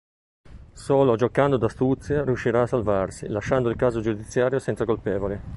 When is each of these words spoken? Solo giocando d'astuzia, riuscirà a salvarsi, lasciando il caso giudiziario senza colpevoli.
Solo 0.73 1.15
giocando 1.15 1.57
d'astuzia, 1.57 2.23
riuscirà 2.25 2.63
a 2.63 2.65
salvarsi, 2.65 3.27
lasciando 3.27 3.69
il 3.69 3.75
caso 3.75 4.01
giudiziario 4.01 4.57
senza 4.57 4.83
colpevoli. 4.83 5.39